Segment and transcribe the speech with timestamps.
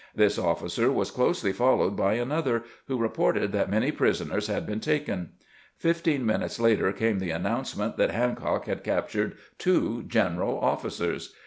[0.15, 5.33] This officer was closely followed by another, who reported that many prisoners had been taken.
[5.77, 11.35] Fifteen minutes later came the announcement that Hancock had captured two general officers.